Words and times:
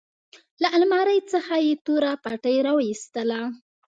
له 0.61 0.67
المارۍ 0.77 1.19
څخه 1.31 1.55
يې 1.65 1.73
توره 1.85 2.13
پټۍ 2.23 2.57
راوايستله. 2.67 3.41